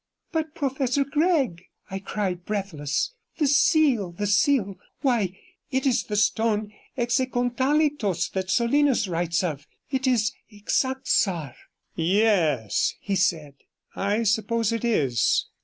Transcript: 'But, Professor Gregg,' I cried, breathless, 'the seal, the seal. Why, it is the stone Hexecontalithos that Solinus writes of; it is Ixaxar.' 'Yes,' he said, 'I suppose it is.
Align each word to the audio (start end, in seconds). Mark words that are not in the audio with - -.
'But, 0.31 0.55
Professor 0.55 1.03
Gregg,' 1.05 1.65
I 1.91 1.99
cried, 1.99 2.43
breathless, 2.43 3.13
'the 3.37 3.45
seal, 3.45 4.11
the 4.11 4.25
seal. 4.25 4.77
Why, 5.01 5.37
it 5.69 5.85
is 5.85 6.01
the 6.01 6.15
stone 6.15 6.71
Hexecontalithos 6.97 8.31
that 8.31 8.49
Solinus 8.49 9.07
writes 9.07 9.43
of; 9.43 9.67
it 9.91 10.07
is 10.07 10.31
Ixaxar.' 10.51 11.53
'Yes,' 11.93 12.95
he 12.99 13.15
said, 13.15 13.53
'I 13.95 14.23
suppose 14.23 14.71
it 14.71 14.83
is. 14.83 15.45